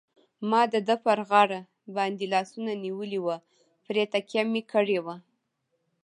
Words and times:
ما 0.49 0.61
د 0.73 0.75
ده 0.87 0.95
پر 1.05 1.19
غاړه 1.29 1.59
باندې 1.95 2.31
لاسونه 2.33 2.71
نیولي 2.83 3.19
وو، 3.21 3.35
پرې 3.85 4.03
تکیه 4.13 4.43
مې 4.51 4.61
کړې 4.71 4.99
وه. 5.05 5.15